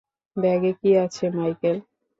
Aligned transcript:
ব্যাগে 0.37 0.71
কি 0.79 0.89
আছে 1.03 1.25
মাইকেল? 1.35 1.77